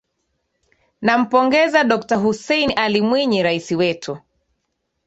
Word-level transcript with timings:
Nampongeza 1.01 1.83
Dokta 1.83 2.15
Hussein 2.17 2.71
Ali 2.75 3.01
Mwinyi 3.01 3.43
Rais 3.43 3.71
wetu 3.71 4.17